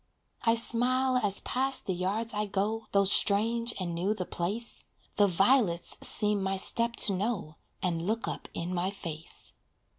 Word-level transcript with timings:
I 0.41 0.55
smile 0.55 1.17
as 1.17 1.41
past 1.41 1.85
the 1.85 1.93
yards 1.93 2.33
I 2.33 2.47
go, 2.47 2.87
Though 2.91 3.05
strange 3.05 3.71
and 3.79 3.93
new 3.93 4.15
the 4.15 4.25
place, 4.25 4.83
The 5.17 5.27
violets 5.27 5.95
seem 6.01 6.41
my 6.41 6.57
step 6.57 6.95
to 7.01 7.13
know, 7.13 7.57
And 7.83 8.07
look 8.07 8.27
up 8.27 8.47
in 8.55 8.73
my 8.73 8.89
face. 8.89 9.53